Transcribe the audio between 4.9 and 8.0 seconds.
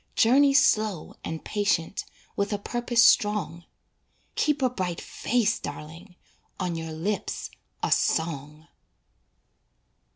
face, darling, On your lips a